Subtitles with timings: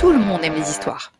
[0.00, 1.12] Tout le monde aime les histoires.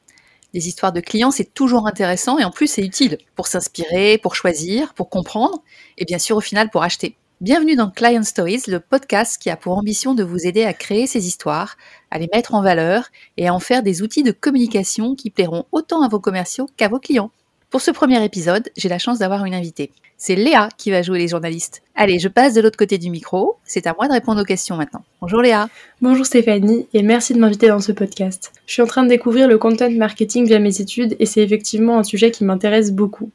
[0.55, 4.35] Les histoires de clients, c'est toujours intéressant et en plus c'est utile pour s'inspirer, pour
[4.35, 5.63] choisir, pour comprendre
[5.99, 7.15] et bien sûr au final pour acheter.
[7.43, 11.07] Bienvenue dans Client Stories, le podcast qui a pour ambition de vous aider à créer
[11.07, 11.77] ces histoires,
[12.11, 15.67] à les mettre en valeur et à en faire des outils de communication qui plairont
[15.73, 17.33] autant à vos commerciaux qu'à vos clients.
[17.71, 19.93] Pour ce premier épisode, j'ai la chance d'avoir une invitée.
[20.17, 21.83] C'est Léa qui va jouer les journalistes.
[21.95, 23.59] Allez, je passe de l'autre côté du micro.
[23.63, 25.05] C'est à moi de répondre aux questions maintenant.
[25.21, 25.69] Bonjour Léa.
[26.03, 28.51] Bonjour Stéphanie et merci de m'inviter dans ce podcast.
[28.67, 31.97] Je suis en train de découvrir le content marketing via mes études et c'est effectivement
[31.97, 33.31] un sujet qui m'intéresse beaucoup.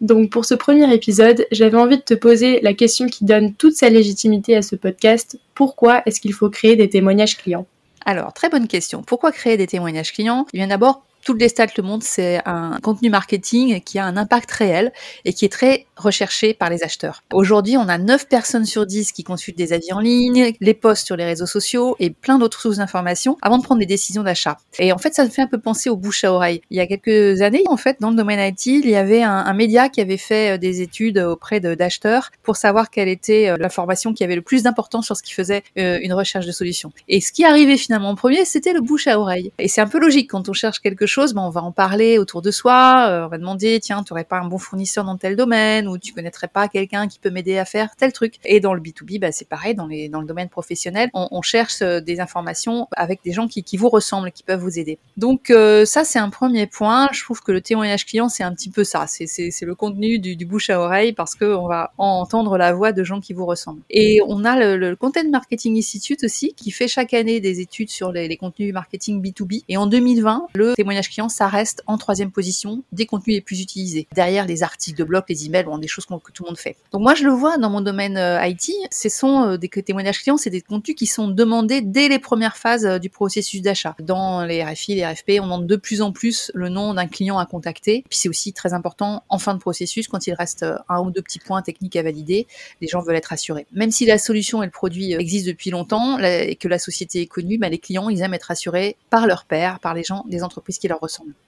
[0.00, 3.76] Donc pour ce premier épisode, j'avais envie de te poser la question qui donne toute
[3.76, 5.38] sa légitimité à ce podcast.
[5.54, 7.66] Pourquoi est-ce qu'il faut créer des témoignages clients?
[8.04, 9.02] Alors, très bonne question.
[9.02, 10.44] Pourquoi créer des témoignages clients?
[10.52, 14.16] Eh bien d'abord, toutes les stats le montrent, c'est un contenu marketing qui a un
[14.16, 14.92] impact réel
[15.24, 17.24] et qui est très recherché par les acheteurs.
[17.32, 21.04] Aujourd'hui, on a 9 personnes sur 10 qui consultent des avis en ligne, les posts
[21.04, 24.58] sur les réseaux sociaux et plein d'autres sources d'informations avant de prendre des décisions d'achat.
[24.78, 26.60] Et en fait, ça me fait un peu penser au bouche à oreille.
[26.70, 29.52] Il y a quelques années, en fait, dans le domaine IT, il y avait un,
[29.52, 34.12] média qui avait fait euh, des études auprès d'acheteurs pour savoir quelle était euh, l'information
[34.12, 36.92] qui avait le plus d'importance sur ce qui faisait euh, une recherche de solution.
[37.08, 39.50] Et ce qui arrivait finalement en premier, c'était le bouche à oreille.
[39.58, 42.18] Et c'est un peu logique quand on cherche quelque chose ben, on va en parler
[42.18, 45.16] autour de soi, euh, on va demander, tiens, tu n'aurais pas un bon fournisseur dans
[45.16, 48.34] tel domaine, ou tu connaîtrais pas quelqu'un qui peut m'aider à faire tel truc.
[48.44, 51.80] Et dans le B2B, ben, c'est pareil, dans, les, dans le domaine professionnel, on, cherche
[51.82, 54.98] euh, des informations avec des gens qui, vous ressemblent, qui peuvent vous aider.
[55.16, 57.08] Donc euh, ça, c'est un premier point.
[57.12, 59.06] Je trouve que le témoignage client, c'est un petit peu ça.
[59.06, 63.20] C'est le contenu du, bouche à oreille parce qu'on va entendre la voix de gens
[63.20, 63.82] qui vous ressemblent.
[63.90, 68.12] Et on a le, Content Marketing Institute aussi qui fait chaque année des études sur
[68.12, 69.64] les, les contenus marketing B2B.
[69.68, 73.60] Et en 2020, le témoignage client, ça reste en troisième position des contenus les plus
[73.60, 74.06] utilisés.
[74.14, 76.76] Derrière les articles de blog, les emails, des choses que tout le monde fait.
[76.92, 80.20] Donc moi, je le vois dans mon domaine euh, IT, ce sont euh, des témoignages
[80.20, 83.96] clients, c'est des contenus qui sont demandés dès les premières phases euh, du processus d'achat.
[84.00, 87.38] Dans les RFI, les RFP, on demande de plus en plus le nom d'un client
[87.38, 88.04] à contacter.
[88.08, 91.22] Puis c'est aussi très important en fin de processus, quand il reste un ou deux
[91.22, 92.46] petits points techniques à valider,
[92.80, 93.66] les gens veulent être assurés.
[93.72, 97.26] Même si la solution et le produit existent depuis longtemps et que la société est
[97.26, 100.42] connue, bah, les clients, ils aiment être assurés par leur père, par les gens des
[100.42, 101.00] entreprises qui leur.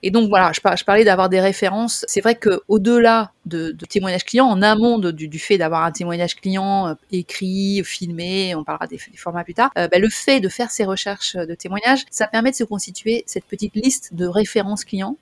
[0.03, 2.05] Et donc voilà, je, parlais d'avoir des références.
[2.07, 6.87] C'est vrai que au-delà de, témoignages clients, en amont du, fait d'avoir un témoignage client
[6.87, 10.71] euh, écrit, filmé, on parlera des, formats plus tard, euh, bah, le fait de faire
[10.71, 15.17] ces recherches de témoignages, ça permet de se constituer cette petite liste de références clients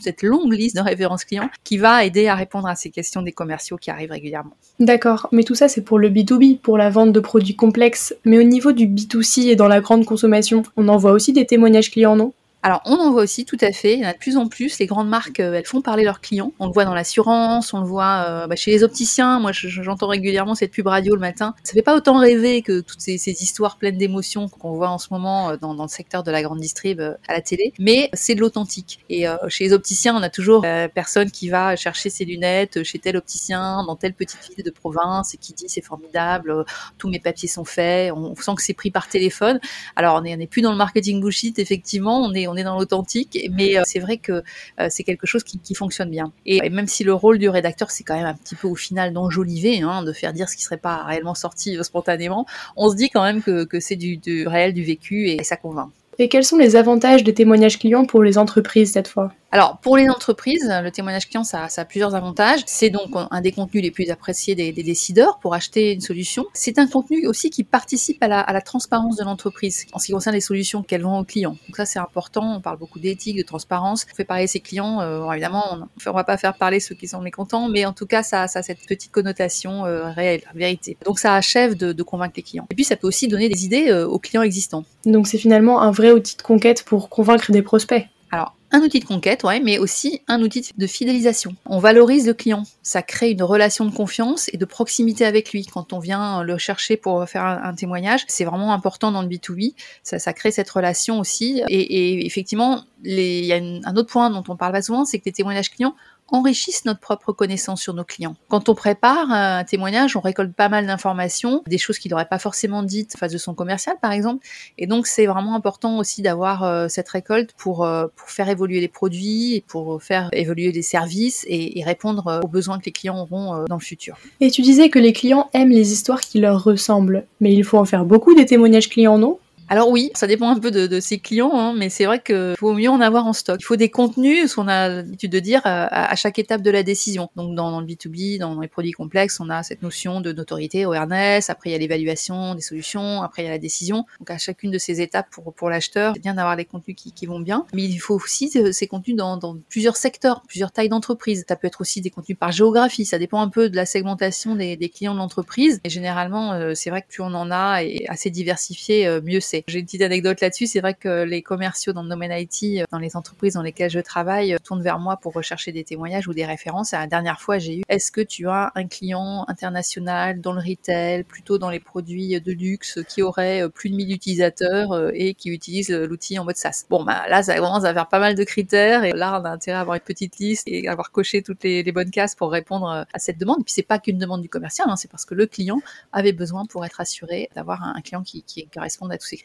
[0.00, 3.32] cette longue liste de références clients qui va aider à répondre à ces questions des
[3.32, 4.52] commerciaux qui arrivent régulièrement.
[4.80, 8.14] D'accord, mais tout ça c'est pour le B2B, pour la vente de produits complexes.
[8.24, 11.90] Mais au niveau du B2C et dans la grande consommation, on envoie aussi des témoignages
[11.90, 12.32] clients, non?
[12.64, 13.94] Alors, on en voit aussi tout à fait.
[13.94, 14.78] Il y en a de plus en plus.
[14.78, 16.52] Les grandes marques, euh, elles font parler leurs clients.
[16.60, 19.40] On le voit dans l'assurance, on le voit euh, bah, chez les opticiens.
[19.40, 21.56] Moi, j'entends régulièrement cette pub radio le matin.
[21.64, 25.08] Ça fait pas autant rêver que toutes ces, histoires pleines d'émotions qu'on voit en ce
[25.10, 27.72] moment euh, dans, le secteur de la grande distrib à la télé.
[27.80, 29.00] Mais c'est de l'authentique.
[29.10, 33.16] Et chez les opticiens, on a toujours personne qui va chercher ses lunettes chez tel
[33.16, 36.64] opticien dans telle petite ville de province et qui dit c'est formidable,
[36.98, 38.12] tous mes papiers sont faits.
[38.12, 39.58] On, sent que c'est pris par téléphone.
[39.96, 42.22] Alors, on n'est plus dans le marketing bullshit, effectivement.
[42.22, 44.42] On est on est dans l'authentique, mais euh, c'est vrai que
[44.80, 46.32] euh, c'est quelque chose qui, fonctionne bien.
[46.44, 49.12] Et, même si le rôle du rédacteur, c'est quand même un petit peu au final
[49.12, 52.46] d'enjoliver, hein, de faire dire ce qui serait pas réellement sorti euh, spontanément,
[52.76, 55.90] on se dit quand même que, c'est du, du réel, du vécu, et ça convainc.
[56.18, 59.32] Et quels sont les avantages des témoignages clients pour les entreprises cette fois?
[59.54, 62.60] Alors, pour les entreprises, le témoignage client, ça, ça a plusieurs avantages.
[62.64, 66.46] C'est donc un des contenus les plus appréciés des, décideurs pour acheter une solution.
[66.54, 70.06] C'est un contenu aussi qui participe à la, à la transparence de l'entreprise en ce
[70.06, 71.58] qui concerne les solutions qu'elle vend aux clients.
[71.68, 72.56] Donc ça, c'est important.
[72.56, 74.06] On parle beaucoup d'éthique, de transparence.
[74.10, 75.02] On fait parler ses clients.
[75.02, 78.06] Euh, évidemment, on ne va pas faire parler ceux qui sont mécontents, mais en tout
[78.06, 80.96] cas, ça, ça a cette petite connotation euh, réelle, vérité.
[81.04, 82.66] Donc ça achève de, de, convaincre les clients.
[82.70, 84.84] Et puis, ça peut aussi donner des idées euh, aux clients existants.
[85.04, 88.06] Donc c'est finalement un vrai outil de conquête pour convaincre des prospects.
[88.32, 91.54] Alors, un outil de conquête, ouais, mais aussi un outil de fidélisation.
[91.66, 92.62] On valorise le client.
[92.82, 95.66] Ça crée une relation de confiance et de proximité avec lui.
[95.66, 99.74] Quand on vient le chercher pour faire un, témoignage, c'est vraiment important dans le B2B.
[100.02, 101.62] Ça, ça crée cette relation aussi.
[101.68, 105.26] Et, effectivement, il y a un autre point dont on parle pas souvent, c'est que
[105.26, 105.94] les témoignages clients
[106.32, 108.34] enrichissent notre propre connaissance sur nos clients.
[108.48, 112.38] Quand on prépare un témoignage, on récolte pas mal d'informations, des choses qu'il n'aurait pas
[112.38, 114.44] forcément dites face de son commercial, par exemple.
[114.78, 118.80] Et donc, c'est vraiment important aussi d'avoir euh, cette récolte pour, euh, pour faire évoluer
[118.80, 122.92] les produits et pour faire évoluer les services et, répondre euh, aux besoins que les
[122.92, 124.16] clients auront dans le futur.
[124.40, 127.78] Et tu disais que les clients aiment les histoires qui leur ressemblent, mais il faut
[127.78, 129.38] en faire beaucoup des témoignages clients, non?
[129.68, 132.54] Alors oui, ça dépend un peu de, de ses clients, hein, mais c'est vrai qu'il
[132.58, 133.58] faut mieux en avoir en stock.
[133.60, 136.70] Il faut des contenus, ce qu'on a l'habitude de dire, à, à, chaque étape de
[136.70, 137.30] la décision.
[137.36, 140.84] Donc dans, dans, le B2B, dans les produits complexes, on a cette notion de notoriété,
[140.84, 144.04] awareness, après il y a l'évaluation des solutions, après il y a la décision.
[144.20, 147.12] Donc à chacune de ces étapes pour, pour l'acheteur, c'est bien d'avoir les contenus qui,
[147.12, 150.72] qui, vont bien, mais il faut aussi euh, ces contenus dans, dans plusieurs secteurs, plusieurs
[150.72, 151.44] tailles d'entreprise.
[151.48, 154.54] Ça peut être aussi des contenus par géographie, ça dépend un peu de la segmentation
[154.54, 155.80] des, des clients de l'entreprise.
[155.84, 159.40] Et généralement, euh, c'est vrai que plus on en a et assez diversifié, euh, mieux
[159.40, 159.61] c'est.
[159.66, 160.66] J'ai une petite anecdote là-dessus.
[160.66, 163.90] C'est vrai que les commerciaux dans le domaine IT, euh, dans les entreprises dans lesquelles
[163.90, 166.92] je travaille, euh, tournent vers moi pour rechercher des témoignages ou des références.
[166.92, 171.24] la dernière fois, j'ai eu est-ce que tu as un client international dans le retail,
[171.24, 175.50] plutôt dans les produits de luxe, qui aurait euh, plus de 1000 utilisateurs et qui
[175.50, 176.84] utilise l'outil en mode SaaS?
[176.88, 179.04] Bon, bah là, ça commence à faire pas mal de critères.
[179.04, 181.92] Et là, on a intérêt à avoir une petite liste et avoir coché toutes les,
[181.92, 183.60] bonnes cases pour répondre à cette demande.
[183.60, 185.80] Et puis, c'est pas qu'une demande du commercial, hein, c'est parce que le client
[186.12, 189.41] avait besoin pour être assuré d'avoir un, client qui, qui corresponde à tous ces critères.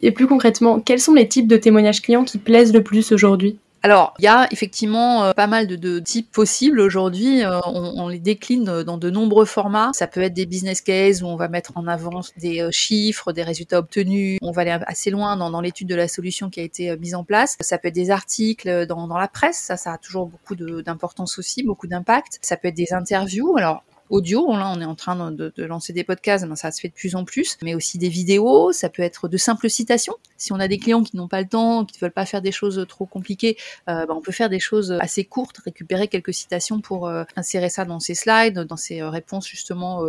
[0.00, 3.58] Et plus concrètement, quels sont les types de témoignages clients qui plaisent le plus aujourd'hui?
[3.84, 7.44] Alors, il y a effectivement euh, pas mal de, types possibles aujourd'hui.
[7.44, 9.90] Euh, on, les décline dans de nombreux formats.
[9.94, 13.32] Ça peut être des business cases où on va mettre en avant des euh, chiffres,
[13.32, 14.38] des résultats obtenus.
[14.42, 17.22] On va aller assez loin dans, l'étude de la solution qui a été mise en
[17.22, 17.56] place.
[17.60, 19.58] Ça peut être des articles dans, dans la presse.
[19.58, 22.40] Ça, ça a toujours beaucoup d'importance aussi, beaucoup d'impact.
[22.42, 23.56] Ça peut être des interviews.
[23.56, 24.46] Alors, audio.
[24.52, 26.94] Là, on est en train de, de, lancer des podcasts, ben, ça se fait de
[26.94, 28.72] plus en plus, mais aussi des vidéos.
[28.72, 30.14] Ça peut être de simples citations.
[30.36, 32.42] Si on a des clients qui n'ont pas le temps, qui ne veulent pas faire
[32.42, 33.56] des choses trop compliquées,
[33.88, 37.68] euh, ben, on peut faire des choses assez courtes, récupérer quelques citations pour euh, insérer
[37.68, 40.02] ça dans ses slides, dans ses euh, réponses justement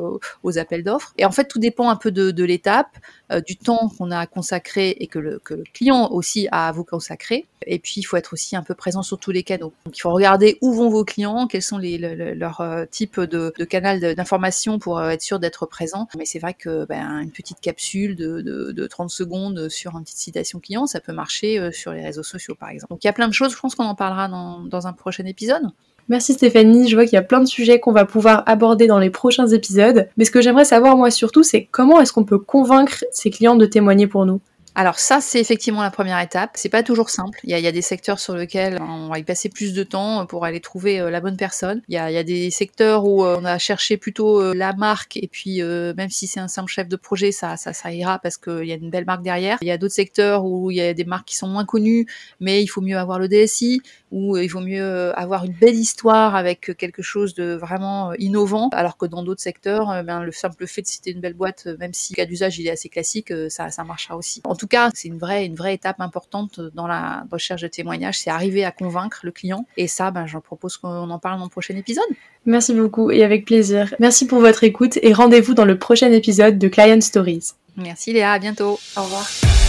[0.43, 1.13] aux appels d'offres.
[1.17, 2.97] Et en fait, tout dépend un peu de, de l'étape,
[3.45, 6.83] du temps qu'on a consacré et que le, que le client aussi a à vous
[6.83, 7.45] consacrer.
[7.65, 9.73] Et puis, il faut être aussi un peu présent sur tous les canaux.
[9.85, 13.79] Donc, il faut regarder où vont vos clients, quels sont leurs types de, de canaux
[14.15, 16.07] d'informations pour euh, être sûr d'être présent.
[16.17, 20.17] Mais c'est vrai que ben, une petite capsule de, de, 30 secondes sur une petite
[20.17, 22.93] citation client, ça peut marcher euh, sur les réseaux sociaux par exemple.
[22.93, 24.93] Donc il y a plein de choses, je pense qu'on en parlera dans, dans un
[24.93, 25.63] prochain épisode.
[26.07, 28.97] Merci Stéphanie, je vois qu'il y a plein de sujets qu'on va pouvoir aborder dans
[28.97, 30.09] les prochains épisodes.
[30.17, 33.55] Mais ce que j'aimerais savoir moi surtout, c'est comment est-ce qu'on peut convaincre ces clients
[33.55, 34.41] de témoigner pour nous?
[34.79, 36.51] Alors ça, c'est effectivement la première étape.
[36.53, 37.37] C'est pas toujours simple.
[37.43, 40.45] Il y, a, des secteurs sur lesquels on va y passer plus de temps pour
[40.45, 41.81] aller trouver euh, la bonne personne.
[41.89, 45.27] Il y, a, des secteurs où euh, on a cherché plutôt euh, la marque et
[45.27, 47.57] puis même si c'est un simple chef de projet, ça,
[47.91, 49.57] ira parce qu'il y a une belle marque derrière.
[49.59, 52.07] Il y a d'autres secteurs où il y a des marques qui sont moins connues,
[52.39, 53.81] mais il faut mieux avoir le DSI
[54.11, 58.95] ou il vaut mieux avoir une belle histoire avec quelque chose de vraiment innovant, alors
[58.95, 62.13] que dans d'autres secteurs, ben, le simple fait de citer une belle boîte, même si
[62.13, 64.41] le cas d'usage est assez classique, ça, marchera aussi.
[64.69, 68.63] Cas, c'est une vraie, une vraie étape importante dans la recherche de témoignages, c'est arriver
[68.63, 69.65] à convaincre le client.
[69.75, 72.05] Et ça, ben, j'en propose qu'on en parle dans le prochain épisode.
[72.45, 73.93] Merci beaucoup et avec plaisir.
[73.99, 77.51] Merci pour votre écoute et rendez-vous dans le prochain épisode de Client Stories.
[77.75, 78.79] Merci Léa, à bientôt.
[78.95, 79.68] Au revoir.